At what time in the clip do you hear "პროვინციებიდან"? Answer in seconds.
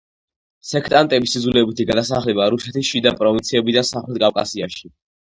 3.23-3.91